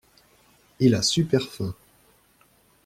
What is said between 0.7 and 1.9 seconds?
Il a super faim.